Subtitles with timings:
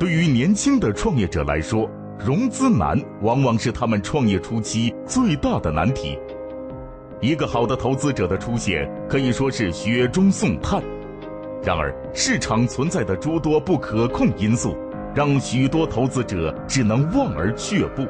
[0.00, 1.86] 对于年轻的创业者来说，
[2.18, 6.18] 融资难往往是他们创业初期最大的难题。
[7.20, 10.82] 一个好的投资者的出现可以说是雪中送炭，
[11.62, 14.74] 然而市场存在的诸多不可控因素，
[15.14, 18.06] 让许多投资者只能望而却步。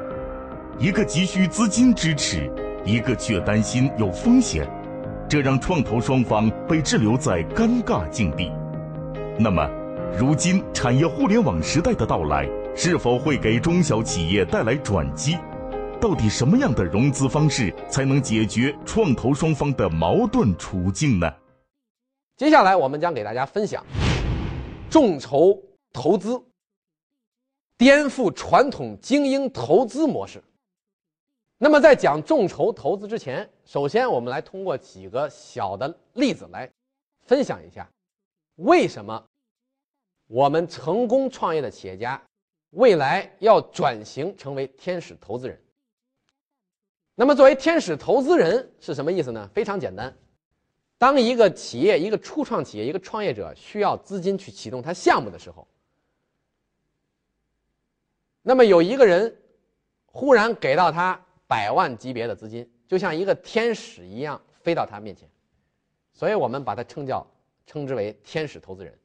[0.79, 2.48] 一个急需资金支持，
[2.84, 4.64] 一个却担心有风险，
[5.29, 8.48] 这让创投双方被滞留在尴尬境地。
[9.37, 9.69] 那么，
[10.19, 12.46] 如今产业互联网时代的到来，
[12.77, 15.38] 是否会给中小企业带来转机？
[16.01, 21.32] 到底什么样的融资方式才能解决创投双方的矛盾处境呢？
[22.37, 23.84] 接下来我们将给大家分享
[24.91, 25.59] 众筹
[25.92, 26.42] 投资
[27.79, 30.42] 颠覆传统精英投资模式。
[31.56, 36.68] 那么在讲众筹投资之前，首先我们来通过几个小的例子来
[37.27, 37.88] 分享一下，
[38.56, 39.23] 为什么
[40.30, 42.23] 我们成功创业的企业家
[42.70, 45.60] 未来要转型成为天使投资人。
[47.16, 49.51] 那么，作为天使投资人是什么意思呢？
[49.52, 50.16] 非常简单，
[50.98, 55.66] 当一个企业、一个初创企业、一个创业者需要资金去启动他项目的时候，
[58.40, 59.36] 那么有一个人
[60.06, 65.28] 忽然给到他百万级别的资金，就像一个天使一样飞到他面前，
[66.12, 67.26] 所以我们把它称叫
[67.66, 68.97] 称之为天使投资人，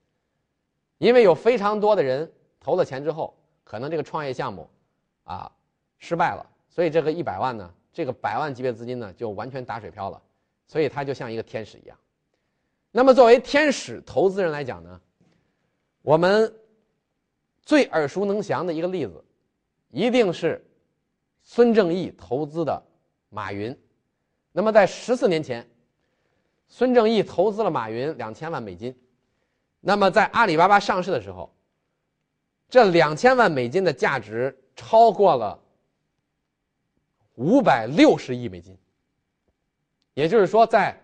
[0.97, 4.69] 因为有非常多的人投了钱之后，可能这个创业项目
[5.23, 5.52] 啊
[5.97, 7.73] 失败了，所以这个一百万呢。
[7.93, 10.21] 这个百万级别资金呢，就完全打水漂了，
[10.67, 11.97] 所以他就像一个天使一样。
[12.91, 14.99] 那么，作为天使投资人来讲呢，
[16.02, 16.53] 我们
[17.61, 19.23] 最耳熟能详的一个例子，
[19.91, 20.61] 一定是
[21.41, 22.83] 孙正义投资的
[23.30, 23.73] 马云。
[24.52, 25.65] 那么，在十四年前，
[26.67, 28.93] 孙正义投资了马云两千万美金。
[29.88, 31.53] 那么，在阿里巴巴上市的时候，
[32.67, 35.59] 这两千万美金的价值超过了。
[37.36, 38.76] 五百六十亿美金，
[40.15, 40.99] 也就是说，在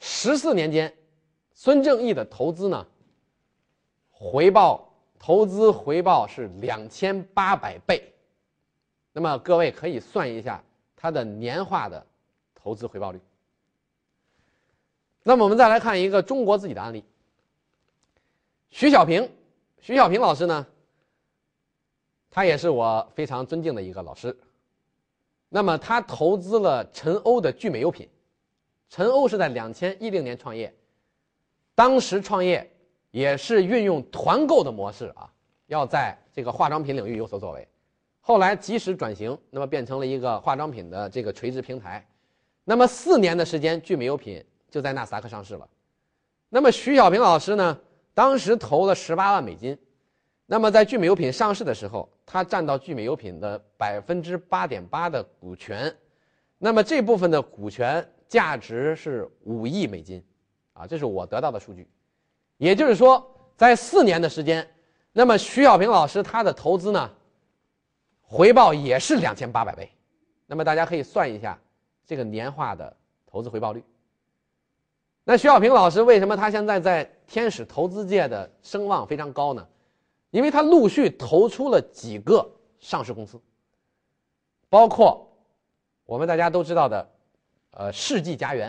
[0.00, 0.92] 十四年间，
[1.54, 2.84] 孙正义的投资呢，
[4.10, 8.12] 回报投资回报是两千八百倍。
[9.12, 10.60] 那么各位可以算一下
[10.96, 12.04] 他的年化的
[12.52, 13.20] 投资回报率。
[15.22, 17.04] 那么我们再来看一个中国自己的案例，
[18.72, 19.30] 徐小平，
[19.80, 20.66] 徐小平老师呢，
[22.30, 24.34] 他也是我非常尊敬的一个老师。
[25.50, 28.08] 那么他投资了陈欧的聚美优品，
[28.88, 30.74] 陈欧是在两千一零年创业，
[31.74, 32.68] 当时创业
[33.10, 35.30] 也是运用团购的模式啊，
[35.66, 37.68] 要在这个化妆品领域有所作为，
[38.22, 42.04] 后来及时转型，那么变成了一个化妆品的这个垂直平台，
[42.64, 45.68] 那么四年的时间，聚美优品就在纳斯达克上市了，
[46.48, 47.78] 那么徐小平老师呢，
[48.14, 49.76] 当时投了十八万美金。
[50.44, 55.94] 那么在聚美优品上市的时候，他占到聚美优品的百分之八点八的股权，
[56.58, 60.22] 那么这部分的股权价值是五亿美金，
[60.74, 61.88] 啊，这是我得到的数据，
[62.58, 63.24] 也就是说，
[63.56, 64.68] 在四年的时间，
[65.12, 67.10] 那么徐小平老师他的投资呢，
[68.20, 69.90] 回报也是两千八百倍，
[70.46, 71.58] 那么大家可以算一下
[72.04, 72.94] 这个年化的
[73.26, 73.82] 投资回报率。
[75.24, 79.66] 那徐小平老师为什么他现在在天使投资界的声望非常高呢？
[80.32, 82.46] 因为他陆续投出了几个
[82.78, 83.40] 上市公司，
[84.68, 85.26] 包括
[86.04, 87.10] 我们大家都知道的，
[87.70, 88.68] 呃，世纪佳缘，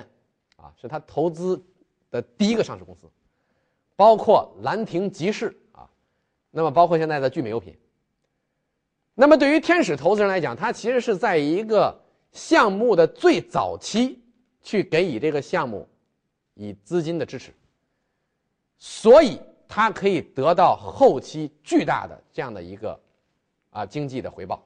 [0.55, 1.61] 啊，是他投资
[2.09, 3.01] 的第一个上市公司，
[3.97, 5.89] 包括兰亭集市啊，
[6.49, 7.77] 那么包括现在的聚美优品。
[9.13, 12.01] 那么对于天使投资人来讲，他其实是在一个
[12.31, 14.23] 项目的最早期
[14.61, 15.85] 去给予这个项目
[16.53, 17.53] 以资金的支持，
[18.83, 19.39] 所以。
[19.75, 22.99] 他可以得到后期巨大的这样的一个
[23.71, 24.63] 啊经济的回报。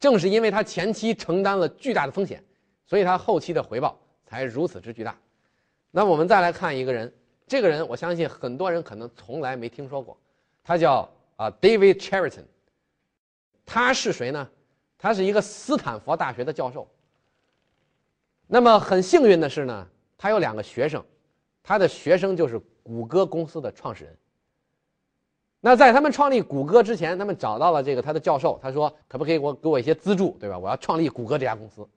[0.00, 2.42] 正是因为他前期承担了巨大的风险，
[2.86, 5.14] 所以他后期的回报才如此之巨大。
[5.90, 7.12] 那我们再来看一个人，
[7.46, 10.16] 这个人我相信很多人可能从来没听说过，
[10.62, 11.06] 他叫
[11.36, 12.46] 啊 David Cheriton。
[13.66, 14.48] 他是谁呢？
[14.96, 16.88] 他是一个斯坦福大学的教授。
[18.46, 19.86] 那么很幸运的是呢，
[20.16, 21.04] 他有两个学生，
[21.64, 22.60] 他的学生就是。
[22.86, 24.14] 谷歌公司的创始人。
[25.58, 30.58] 那在他们创立谷歌之前，他们找到了这个他的教授，他说：“可不可以给我给我一些资助，对吧？
[30.58, 31.88] 我要创立谷歌这家公司。”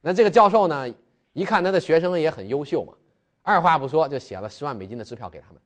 [0.00, 0.88] 那这个教授呢，
[1.32, 2.92] 一看他的学生也很优秀嘛，
[3.42, 5.60] 二话不说就写了十万美金的支票给他们。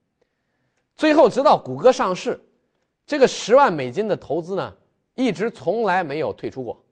[0.96, 2.40] 最后，直到谷歌上市，
[3.04, 4.74] 这个十万美金的投资呢，
[5.14, 6.82] 一直从来没有退出过。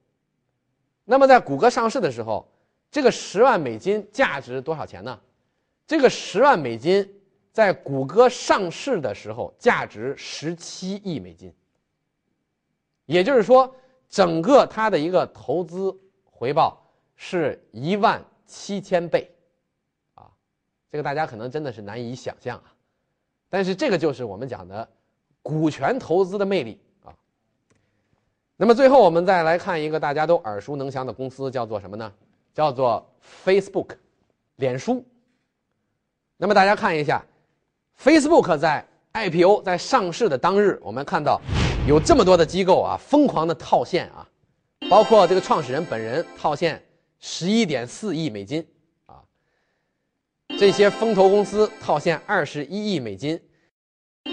[1.06, 2.46] 那么在谷歌上市的时候，
[2.90, 5.18] 这个十万美金价值多少钱呢？
[5.88, 7.12] 这个十万美金。
[7.50, 11.52] 在谷歌上市的时候价值十七亿美金，
[13.04, 13.74] 也就是说，
[14.08, 15.92] 整个它的一个投资
[16.24, 16.80] 回报
[17.16, 19.28] 是一万七千倍，
[20.14, 20.30] 啊，
[20.88, 22.72] 这个大家可能真的是难以想象啊，
[23.48, 24.88] 但是这个就是我们讲的
[25.42, 27.12] 股权投资的魅力啊。
[28.56, 32.12] 那么最后我们再来看一个大家都耳熟能详的公司，叫做什么呢？
[32.54, 33.04] 叫做
[33.44, 33.96] Facebook，
[34.56, 35.04] 脸书。
[36.40, 37.20] 那么大家看一下
[38.00, 41.40] ，Facebook 在 IPO 在上市的当日，我们看到
[41.84, 44.24] 有这么多的机构啊，疯狂的套现啊，
[44.88, 46.80] 包括这个创始人本人套现
[47.18, 48.64] 十一点四亿美金
[49.06, 49.18] 啊，
[50.56, 53.40] 这些风投公司套现二十一亿美金，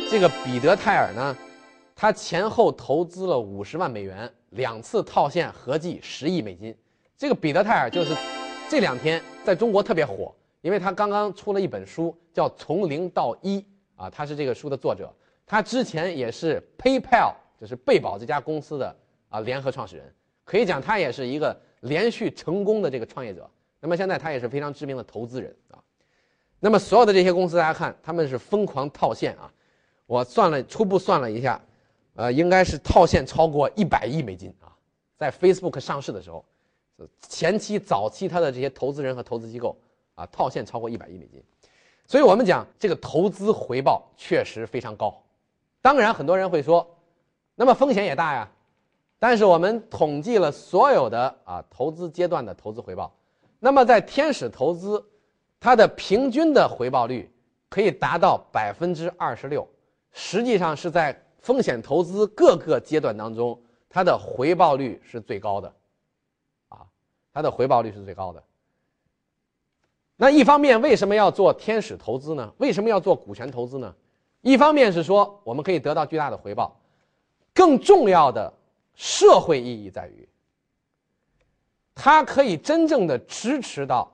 [0.08, 1.36] 这个彼得泰尔呢，
[1.96, 6.78] 他前后投资了五十万美元，两次套现合计十亿美金。
[7.18, 8.16] 这个彼得泰尔就是
[8.70, 10.32] 这两天在中国特别火。
[10.66, 13.60] 因为他刚刚出了一本书，叫《从零到一》
[13.96, 15.14] 啊，他是这个书的作者。
[15.46, 18.96] 他之前也是 PayPal，就是贝宝这家公司的
[19.30, 20.12] 啊联合创始人，
[20.44, 23.48] 可以讲他也是一个连续成功的这个创业者。
[23.80, 25.78] 那么现在他也是非常知名的投资人啊。
[26.60, 29.54] 那么所有的这些公司，大家看他们是疯狂套现啊。
[30.08, 31.62] 我算了初步算了一下，
[32.16, 34.74] 呃，应该是套现超过一百亿美金啊。
[35.16, 36.44] 在 Facebook 上市的时候，
[37.30, 39.78] 前期早期他的这些投资人和投资机构。
[40.16, 41.44] 啊，套现超过一百亿美金，
[42.08, 45.22] 所以我们讲这个投资回报确实非常高。
[45.82, 46.86] 当然，很多人会说，
[47.54, 48.50] 那么风险也大呀。
[49.20, 53.14] 但是我们统计了所有的啊投资阶段的投资回报，
[53.60, 55.04] 那么在天使投资，
[55.60, 57.32] 它的平均的回报率
[57.70, 59.68] 可以达到百分之二十六，
[60.12, 63.60] 实际上是在风险投资各个阶段当中，
[63.90, 65.74] 它的回报率是最高的，
[66.70, 66.86] 啊，
[67.34, 68.44] 它的回报率是最高的。
[70.18, 72.54] 那一方面为什么要做天使投资呢？
[72.58, 73.94] 为什么要做股权投资呢？
[74.42, 76.80] 一方面是说我们可以得到巨大的回报，
[77.54, 78.54] 更重要的
[78.94, 80.28] 社会意义在于，
[81.94, 84.10] 它可以真正的支持到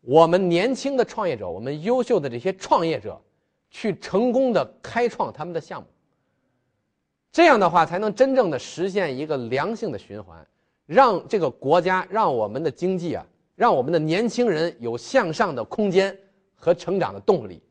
[0.00, 3.20] 我们年轻的创业者，我们优秀的这些创业者，
[3.70, 5.88] 去成功的开创他们的项目。
[7.32, 10.46] 这样的话，才能真正的实现一个良性的循环，
[10.86, 13.26] 让这个国家，让我们的经济啊。
[13.54, 16.16] 让我们的年轻人有向上的空间
[16.54, 17.62] 和成长的动力。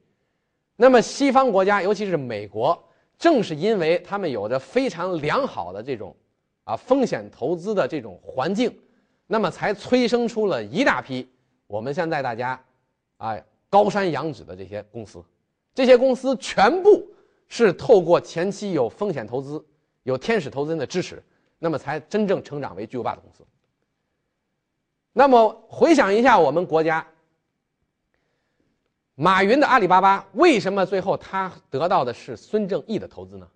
[0.75, 2.81] 那么，西方国家，尤其是美国，
[3.17, 6.15] 正是因为他们有着非常良好的这种
[6.63, 8.75] 啊风险投资的这种环境，
[9.27, 11.29] 那么才催生出了一大批
[11.67, 12.59] 我们现在大家
[13.17, 13.37] 啊
[13.69, 15.23] 高山仰止的这些公司。
[15.75, 17.05] 这些公司全部
[17.47, 19.63] 是透过前期有风险投资、
[20.03, 21.21] 有天使投资人的支持，
[21.59, 23.43] 那么才真正成长为巨无霸的公司。
[25.13, 27.07] 那么回想一下，我们国家，
[29.15, 33.47] 马云的阿里巴巴为什么最后他得到的是孙正义的投资呢？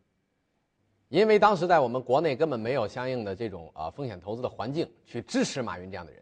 [1.09, 6.21] 因为当时在我们国内根本没有相应的这种啊风险投资的环境去支持马云这样的人。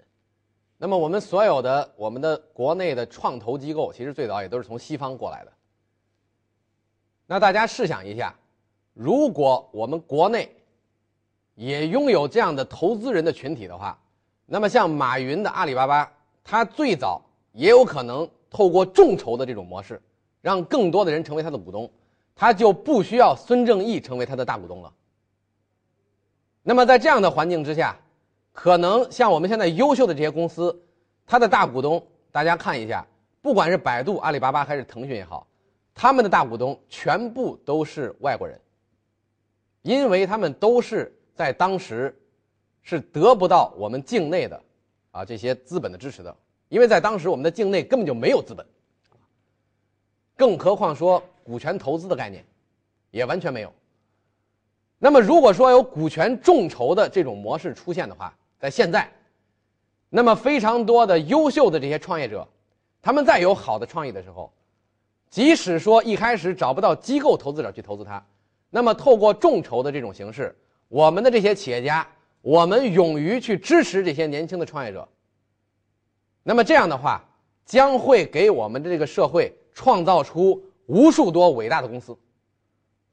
[0.78, 5.52] 那么我们所有的我们的国内的创投机构，其实最早也都是从西方过来的。
[7.26, 8.34] 那大家试想一下，
[8.94, 10.56] 如果我们国内
[11.56, 14.00] 也拥有这样的投资人的群体的话，
[14.48, 16.12] 那么，像马云的阿里巴巴，
[16.44, 17.20] 他最早
[17.52, 20.00] 也有可能透过众筹的这种模式，
[20.40, 21.92] 让更多的人成为他的股东，
[22.36, 24.94] 他就不需要孙正义成为他的大股东了。
[26.62, 27.98] 那么，在这样的环境之下，
[28.54, 30.80] 可能像我们现在优秀的这些公司，
[31.26, 33.04] 它的大股东，大家看一下，
[33.42, 35.48] 不管是百度、阿里巴巴还是腾讯也好，
[35.96, 38.62] 他们的大股东全部都是外国人，
[39.82, 42.16] 因为他们都是在当时。
[42.86, 44.62] 是得不到我们境内的，
[45.10, 46.34] 啊这些资本的支持的，
[46.70, 48.64] 因为在当时我们的境内根本就没有资本，
[50.38, 52.46] 更何况说股权投资的概念，
[53.10, 53.74] 也完全没有。
[55.00, 59.12] 那么如果说有股权众筹的这种模式出现的话，在现在，
[60.08, 62.48] 那么非常多的优秀的这些创业者，
[63.02, 64.54] 他们在有好的创意的时候，
[65.32, 68.24] 即使说一开始找不到机构投资者去投资它，
[68.70, 70.56] 那么透过众筹的这种形式，
[70.88, 72.08] 我们的这些企业家。
[72.46, 75.10] 我们勇于去支持这些年轻的创业者，
[76.44, 77.28] 那么这样的话，
[77.66, 82.16] 将会给我们的这个社会创造出无数多伟大的公司，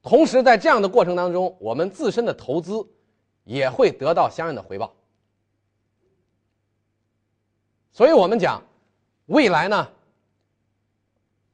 [0.03, 2.87] 同时在这样的过程当中，我们自身的投资
[3.45, 4.95] 也会得到相应的回报。
[7.91, 8.62] 所以我们讲，
[9.25, 9.91] 未来呢，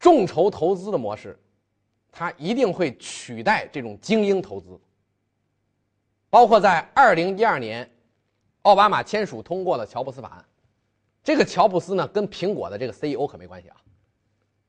[0.01, 1.39] 众筹投资的模式，
[2.11, 4.77] 它一定会取代这种精英投资。
[6.31, 7.89] 包括在二零一二年，
[8.63, 10.45] 奥巴马签署通过了乔布斯法案。
[11.25, 13.77] 这个乔布斯呢，跟苹果的这个 CEO 可没关系啊。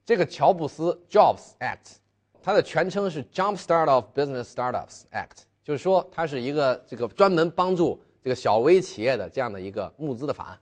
[0.06, 1.98] 这个乔布斯 Jobs Act，
[2.42, 10.60] 它的全称是 Jump Start of Business Startups Act，就是说它是一个这个专门帮助这个小微企业的这样的一个募资的法案，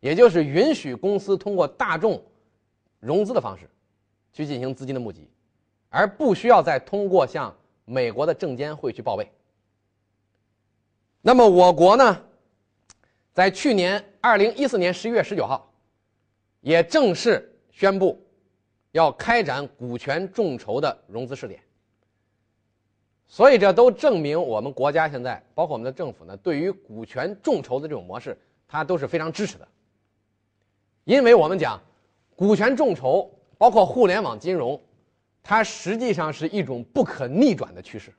[0.00, 2.22] 也就是允许公司通过大众
[3.00, 3.68] 融资的方式
[4.32, 5.28] 去进行资金的募集，
[5.88, 9.30] 而不需要再通过向美国的证监会去报备。
[11.26, 12.22] 那么我国呢，
[13.32, 15.68] 在去年二零一四年十一月十九号，
[16.60, 18.24] 也正式宣布
[18.92, 21.60] 要开展股权众筹的融资试点。
[23.26, 29.66] 所以这都证明我们国家现在，包括我们的政府呢，对于股权众筹的这种模式，它都是非常支持的。
[31.02, 31.82] 因为我们讲，
[32.36, 33.28] 股权众筹
[33.58, 34.80] 包括互联网金融，
[35.42, 38.12] 它实际上是一种不可逆转的趋势。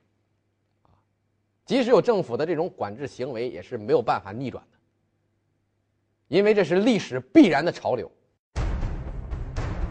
[1.68, 4.78] 即使有政府的这种管制行为，也是没有办法逆转的，
[6.34, 8.10] 因为这是历史必然的潮流。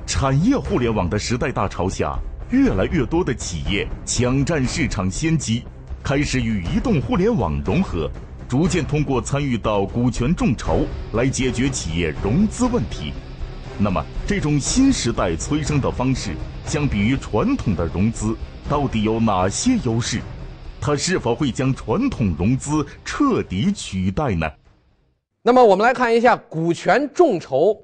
[0.07, 2.17] 产业互联网的时代大潮下，
[2.49, 5.65] 越来越多的企业抢占市场先机，
[6.03, 8.09] 开始与移动互联网融合，
[8.49, 13.13] 逐渐通过参与到股权众筹来解决企业融资问题。
[13.77, 16.31] 那么，这种新时代催生的方式，
[16.65, 18.35] 相比于传统的融资，
[18.67, 20.19] 到底有哪些优势？
[20.79, 24.49] 它是否会将传统融资彻底取代呢？
[25.41, 27.81] 那么我们来看一下股权众筹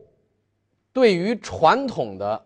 [0.91, 2.45] 对于传统的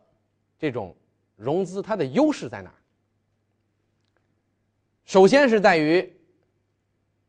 [0.59, 0.95] 这种
[1.35, 2.71] 融资它的优势在哪？
[5.05, 6.11] 首先是在于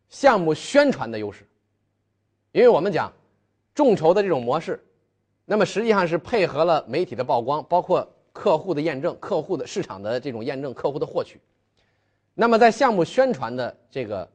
[0.09, 1.47] 项目宣传的优势，
[2.53, 3.13] 因为我们讲
[3.75, 4.83] 众筹的这种模式，
[5.45, 11.41] 那么实际上是配合了媒体的曝光，包括客户的验证、客户的市场的这种验证、客户的获取。
[12.41, 14.31] 那么在项目宣传的这个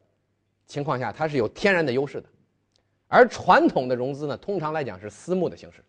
[0.67, 2.27] 情况下，它是有天然的优势的，
[3.07, 5.81] 而传统的融资呢，通常来讲是私募的形式，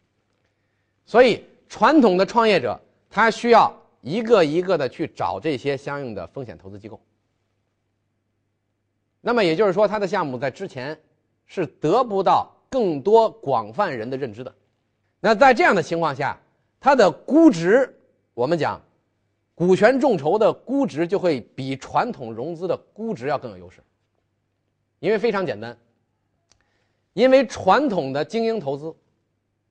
[1.04, 2.80] 所以传统的创业者
[3.10, 7.00] 他需要一个一个的去找这些相应的风险投资机构。
[9.20, 10.96] 那么也就是说，他的项目在之前
[11.46, 14.54] 是得不到更多广泛人的认知的。
[15.18, 16.38] 那在这样的情况下，
[16.78, 17.92] 它的估值，
[18.34, 18.80] 我们讲。
[19.54, 23.80] 股权众筹的估值就会比传统融资的估值要更有优势，
[24.98, 25.78] 因为非常简单，
[27.12, 28.92] 因为传统的精英投资，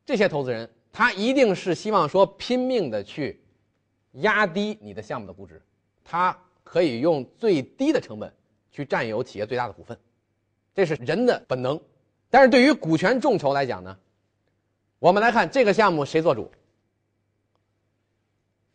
[0.05, 3.41] 这些投资人他一定是希望说拼命的去
[4.13, 5.61] 压低你的项目的估值，
[6.03, 8.33] 他可以用最低的成本
[8.71, 9.97] 去占有企业最大的股份，
[10.73, 11.79] 这是人的本能。
[12.29, 13.97] 但是对于股权众筹来讲呢，
[14.99, 16.49] 我们来看这个项目谁做主。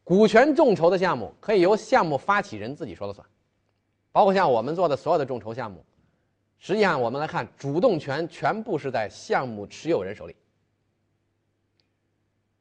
[0.08, 3.28] 股权众筹的项目可以由项目发起人自己说了算，
[4.10, 5.84] 包括像我们做的所有的众筹项目，
[6.58, 10.34] 实际上我们来看，主动权全部是在项目持有人手里。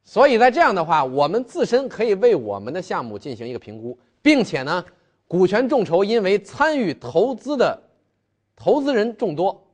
[0.04, 4.84] 所以在这样的话，我们自身可以为我们的项目进行一个评估，并且呢，
[5.26, 7.82] 股权众筹因为参与投资的
[8.54, 9.66] 投资人众多，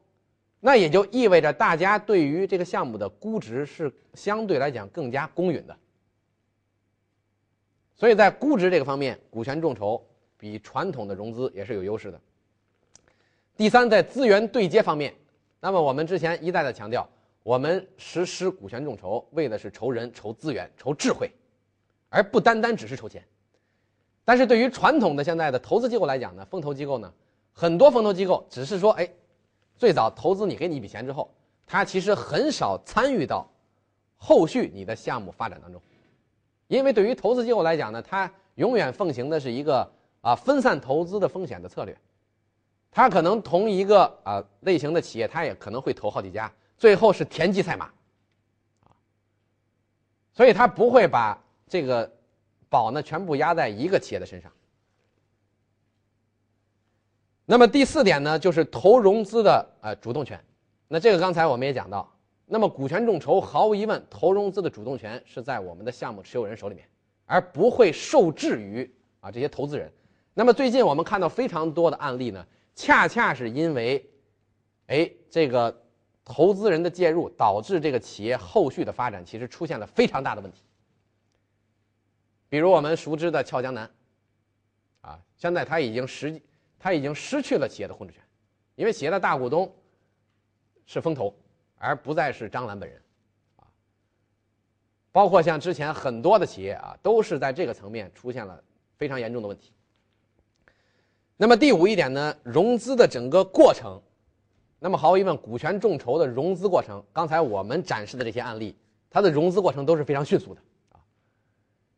[0.61, 5.77] 那也就意味着大家对于这个项目的估值是相对来讲更加公允的。
[7.97, 10.05] 所以在估值这个方面，股权众筹
[10.37, 12.21] 比传统的融资也是有优势的。
[13.57, 15.15] 第三，在资源对接方面，
[15.61, 17.09] 那么我们之前一再的强调，
[17.45, 21.31] 我们实施股权众筹为的是筹人、筹资源、筹智慧，
[22.09, 23.25] 而不单单只是筹钱。
[24.25, 27.13] 但是对于传统的现在的投资机构来讲呢，风投机构呢，
[27.53, 29.09] 很多风投机构只是说，哎，
[29.77, 31.33] 最早投资你给你一笔钱之后，
[31.65, 33.49] 他其实很少参与到
[34.17, 35.81] 后续你的项目发展当中。
[36.67, 39.89] 因为对于投资机构来讲呢，它永远奉行的是一个
[40.23, 41.97] 啊分散投资的风险的策略，
[42.91, 47.91] 它可能同一个啊类型的企业，它也可能会投好几家，最后是田忌赛马，
[50.33, 52.11] 所以它不会把这个
[52.69, 54.51] 宝呢全部压在一个企业的身上。
[57.45, 60.43] 那么第四点呢，就是投融资的呃主动权，
[60.89, 62.11] 那这个刚才我们也讲到。
[62.47, 66.87] 那么，股权众筹毫无疑问，投融资的主动权是在我们的项目持有人手里面，
[67.25, 68.89] 而不会受制于
[69.21, 69.91] 啊这些投资人。
[70.35, 74.05] 那么，最近我们看到非常多的案例呢，恰恰是因为，
[74.89, 75.83] 哎，这个
[76.23, 80.63] 投资人的介入，导致这个企业后续的发展其实出现了非常大的问题。
[82.51, 83.91] 比如我们熟知的俏江南，
[85.01, 86.41] 啊，现在他已经实
[86.79, 88.23] 他已经失去了企业的控制权，
[88.75, 89.75] 因为企业的大股东
[90.85, 91.35] 是风投。
[91.79, 93.01] 而不再是张兰本人，
[93.57, 93.65] 啊，
[95.13, 98.63] 包括像之前很多的企业啊，都是在这个层面出现了
[98.97, 99.73] 非常严重的问题。
[101.37, 104.01] 那么第五一点呢，融资的整个过程，
[104.79, 108.77] 那么毫无疑问，股权众筹的融资过程，刚才我们展示的这些案例，
[109.11, 110.61] 它的融资过程都是非常迅速的，
[110.93, 111.01] 啊，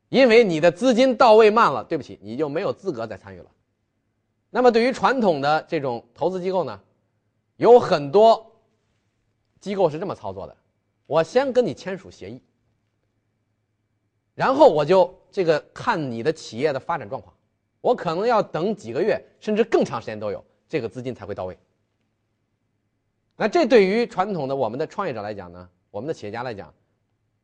[0.09, 3.51] 因为你的资金到位慢了，对不起，你就没有资格再参与了。
[4.49, 6.81] 那么对于传统的这种投资机构呢，
[7.57, 8.56] 有很多
[9.61, 10.57] 机构是这么操作的：
[11.07, 12.41] 我先跟你签署协议，
[14.35, 17.35] 然后我就这个看你的企业的发展状况，
[17.81, 21.59] 我可能要等几个月，甚至更长时间都有，这个资金才会到位。
[23.37, 26.73] 那这对于传统的我们的创业者来讲呢，我们的企业家来讲，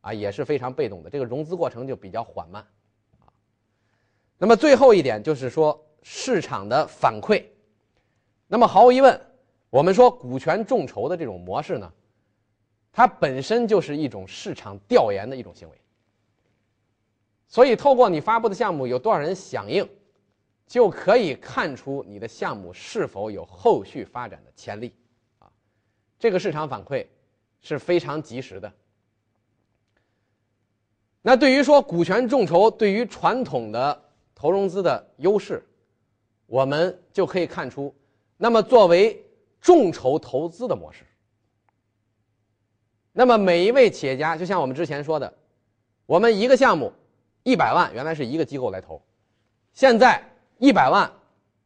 [0.01, 2.65] 啊也是非常被动的，这个融资过程就比较缓慢，
[3.19, 3.29] 啊。
[4.37, 7.43] 那么最后一点就是说市场的反馈，
[8.47, 9.21] 那么毫无疑问，
[9.69, 11.93] 我们说股权众筹的这种模式呢，
[12.93, 15.75] 它本身就是一种市场调研的一种行为，
[17.47, 19.85] 所以透过你发布的项目有多少人响应，
[20.67, 24.93] 就可以看出你的项目是否有后续发展的潜力
[25.39, 25.51] 啊。
[26.19, 27.07] 这个市场反馈
[27.61, 28.71] 是非常及时的。
[31.23, 34.03] 那对于说股权众筹对于传统的
[34.35, 35.65] 投融资的优势，
[36.45, 37.91] 我们就可以看出，
[38.37, 39.19] 那么作为
[39.59, 41.05] 众筹投资的模式，
[43.15, 45.31] 那么每一位企业家，就像我们之前说的，
[46.07, 46.91] 我们一个项目
[47.43, 48.99] 一百万，原来是一个机构来投，
[49.71, 50.21] 现在
[50.57, 51.09] 一百万，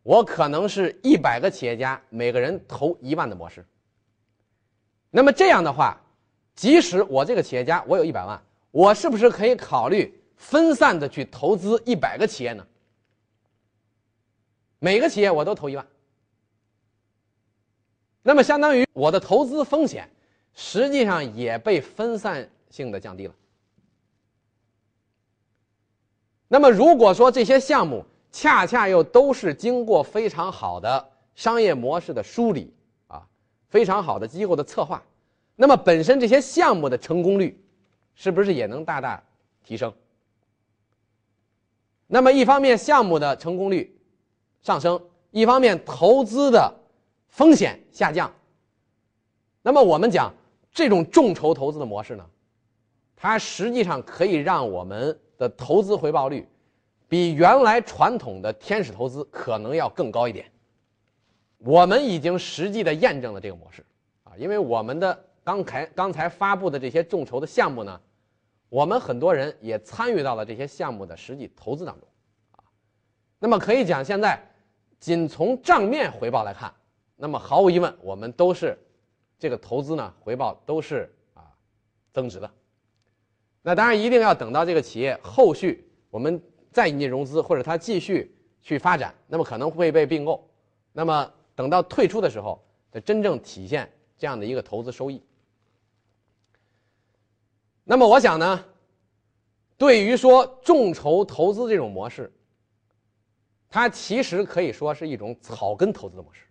[0.04, 3.66] 我可能是一百个企业家，每个人投一万的模式。
[5.10, 6.00] 那么这样的话，
[6.54, 8.40] 即使我这个企业家我有一百万，
[8.72, 12.68] 我是不是可以考虑分散的去投资一百个企业呢？
[14.80, 15.88] 每个企业我都投一万，
[18.22, 20.10] 那么相当于我的投资风险
[20.60, 23.36] 实际上也被分散性的降低了。
[26.48, 32.74] 那么如果说这些项目恰恰又都是经过非常好的商业模式的梳理
[33.08, 33.24] 啊。
[33.70, 35.04] 非常好的机构的策划，
[35.56, 37.62] 那么本身这些项目的成功率，
[38.16, 39.22] 是不是也能大大
[39.64, 39.94] 提升？
[42.08, 43.96] 那么一方面项目的成功率
[44.62, 46.74] 上升，一方面投资的
[47.28, 48.34] 风险下降。
[49.62, 50.34] 那么我们讲
[50.78, 52.24] 这种众筹投资的模式呢，
[53.16, 56.48] 它实际上可以让我们的投资回报率，
[57.10, 60.46] 比原来传统的天使投资可能要更高一点。
[61.58, 63.84] 我们已经实际的验证了这个模式，
[64.24, 68.00] 啊，因为我们的刚才刚才发布的这些众筹的项目呢，
[68.70, 72.08] 我们很多人也参与到了这些项目的实际投资当中，
[72.52, 72.62] 啊，
[73.40, 74.40] 那么可以讲，现在
[75.00, 76.72] 仅从账面回报来看，
[77.16, 78.78] 那么毫无疑问，我们都是
[79.40, 81.44] 这个投资呢回报都是啊
[82.12, 82.52] 增值的。
[83.62, 90.50] 那当然一定要等到这个企业后续我们再引进融资或者它继续去发展，那么可能会被并购，
[90.92, 91.34] 那么。
[91.58, 95.24] 等到退出的时候，才真正体现这样的一个投资收益。
[97.84, 98.64] 那么我想呢，
[99.76, 102.32] 对于说众筹投资这种模式，
[103.68, 106.47] 它其实可以说是一种草根投资的模式。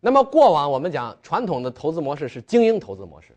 [0.00, 3.36] 那么过往我们讲传统的投资模式是精英投资模式，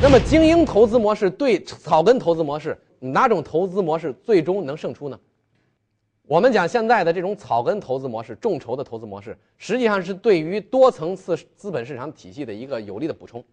[0.00, 5.18] 那么精英投资模式对草根投资模式，哪种投资模式最终能胜出呢？
[6.28, 13.44] 我们讲现在的这种草根投资模式、众筹的投资模式，实际上是对于多层次资本市场体系的一个有力的补充。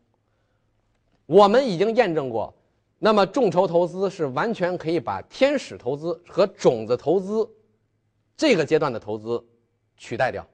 [1.26, 2.54] 我们已经验证过，
[3.00, 7.50] 那么众筹投资是完全可以把天使投资和种子投资
[8.38, 9.44] 这个阶段的投资
[9.98, 10.46] 取代掉，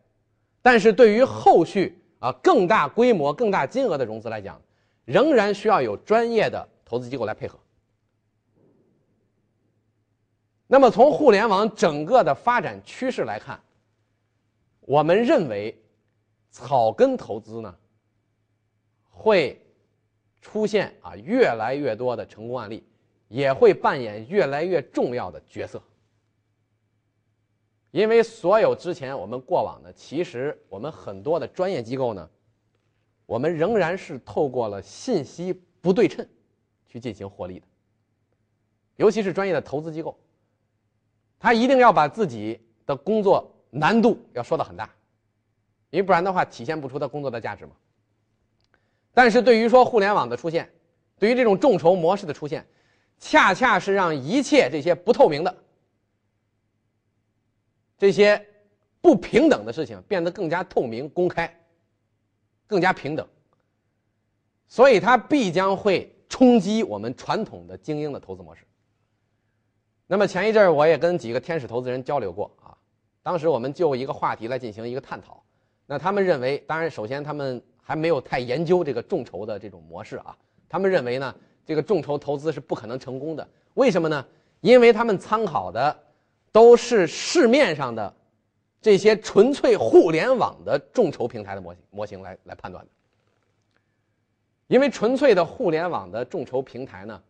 [0.65, 4.59] 但是对于后续啊更大规模、更大金额的融资来讲，
[5.05, 7.59] 仍然需要有专业的投资机构来配合。
[10.65, 13.61] 那么从互联网整个的发展趋势来看，
[14.79, 15.79] 我们认为
[16.49, 17.75] 草根投资呢
[19.07, 19.63] 会
[20.41, 22.83] 出现啊越来越多的成功案例，
[23.27, 25.79] 也会扮演越来越重要的角色。
[27.95, 32.29] 因为所有之前我们过往的，其实我们很多的专业机构呢，
[33.25, 36.27] 我们仍然是透过了信息不对称
[36.89, 37.65] 去进行获利的，
[38.97, 40.19] 尤其是专业的投资机构。
[41.39, 44.93] 他一定要把自己的工作难度要说的很大，
[45.89, 47.71] 因为不然的话体现不出他工作的价值嘛。
[49.13, 50.69] 但是对于说互联网的出现，
[51.17, 52.67] 对于这种众筹模式的出现，
[53.19, 55.63] 恰恰是让一切这些不透明的、
[58.05, 58.39] 这些
[59.01, 61.51] 不平等的事情变得更加透明、公开、
[62.67, 63.27] 更加平等。
[64.67, 68.63] 所以它必将会冲击我们传统的精英的投资模式。
[70.05, 72.77] 那么前一阵儿我也跟几个天使投资人交流过啊，
[73.23, 75.43] 当时我们就一个话题来进行一个探讨。
[75.87, 80.37] 那他们认为，当然首先他们还没有太研究这个众筹的这种模式啊，
[80.69, 83.47] 他们认为呢，这个众筹投资是不可能成功的。
[83.73, 84.23] 为什么呢？
[84.61, 86.04] 因为他们参考的
[86.55, 88.15] 都是市面上的
[88.79, 92.91] 这些纯粹互联网的众筹平台的模型模型来来判断的。
[94.67, 97.21] 因为纯粹的互联网的众筹平台呢，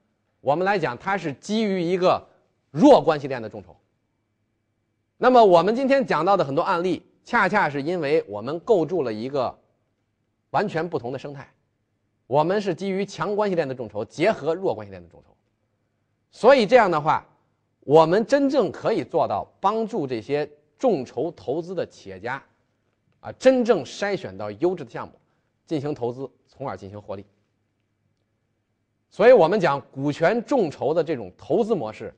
[0.42, 2.24] 我们来讲它是基于一个
[2.70, 3.76] 弱关系链的众筹。
[5.18, 9.58] 那么我们今天讲到的很多案例，恰恰是因为我们构筑了一个
[10.52, 11.52] 完全不同的生态。
[12.28, 15.36] 我们是基于强关系链的众筹结合弱关系链的众筹，
[16.30, 17.26] 所以这样的话，
[17.86, 22.44] 我们真正可以做到帮助这些众筹投资的企业家，
[23.20, 25.14] 啊，真正筛选到优质的项目，
[25.68, 27.24] 进行投资，从而进行获利。
[29.12, 32.12] 所以我们讲股权众筹的这种投资模式，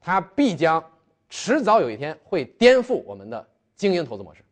[0.00, 0.82] 它必将
[1.28, 4.44] 迟早有一天会颠覆我们的精英投资模式。